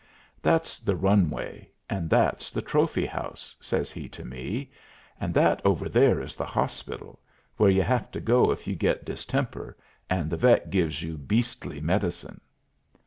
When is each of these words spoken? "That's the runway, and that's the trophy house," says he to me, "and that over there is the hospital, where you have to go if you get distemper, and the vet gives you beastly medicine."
"That's 0.41 0.79
the 0.79 0.95
runway, 0.95 1.69
and 1.87 2.09
that's 2.09 2.49
the 2.49 2.63
trophy 2.63 3.05
house," 3.05 3.55
says 3.61 3.91
he 3.91 4.09
to 4.09 4.25
me, 4.25 4.71
"and 5.19 5.31
that 5.35 5.61
over 5.63 5.87
there 5.87 6.19
is 6.23 6.35
the 6.35 6.43
hospital, 6.43 7.19
where 7.57 7.69
you 7.69 7.83
have 7.83 8.09
to 8.13 8.19
go 8.19 8.49
if 8.49 8.65
you 8.65 8.73
get 8.75 9.05
distemper, 9.05 9.77
and 10.09 10.31
the 10.31 10.37
vet 10.37 10.71
gives 10.71 11.03
you 11.03 11.19
beastly 11.19 11.79
medicine." 11.81 12.41